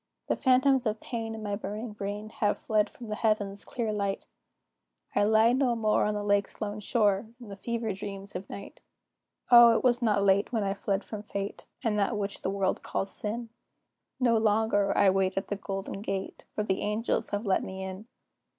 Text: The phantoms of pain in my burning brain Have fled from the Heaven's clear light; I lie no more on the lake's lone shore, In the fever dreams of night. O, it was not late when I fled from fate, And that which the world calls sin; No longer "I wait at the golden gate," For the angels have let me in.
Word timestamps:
The 0.29 0.35
phantoms 0.35 0.87
of 0.87 0.99
pain 0.99 1.35
in 1.35 1.43
my 1.43 1.55
burning 1.55 1.93
brain 1.93 2.29
Have 2.39 2.57
fled 2.57 2.89
from 2.89 3.07
the 3.09 3.13
Heaven's 3.15 3.63
clear 3.63 3.93
light; 3.93 4.25
I 5.15 5.21
lie 5.25 5.53
no 5.53 5.75
more 5.75 6.05
on 6.05 6.15
the 6.15 6.23
lake's 6.23 6.59
lone 6.59 6.79
shore, 6.79 7.27
In 7.39 7.49
the 7.49 7.55
fever 7.55 7.93
dreams 7.93 8.33
of 8.33 8.49
night. 8.49 8.79
O, 9.51 9.75
it 9.77 9.83
was 9.83 10.01
not 10.01 10.23
late 10.23 10.51
when 10.51 10.63
I 10.63 10.73
fled 10.73 11.03
from 11.03 11.21
fate, 11.21 11.67
And 11.83 11.99
that 11.99 12.17
which 12.17 12.41
the 12.41 12.49
world 12.49 12.81
calls 12.81 13.11
sin; 13.13 13.49
No 14.19 14.39
longer 14.39 14.91
"I 14.97 15.11
wait 15.11 15.37
at 15.37 15.49
the 15.49 15.55
golden 15.55 16.01
gate," 16.01 16.45
For 16.55 16.63
the 16.63 16.81
angels 16.81 17.29
have 17.29 17.45
let 17.45 17.63
me 17.63 17.83
in. 17.83 18.07